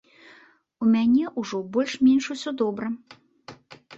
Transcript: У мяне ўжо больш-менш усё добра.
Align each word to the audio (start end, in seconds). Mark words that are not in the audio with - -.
У 0.85 0.87
мяне 0.93 1.25
ўжо 1.41 1.59
больш-менш 1.77 2.31
усё 2.37 2.53
добра. 2.65 2.87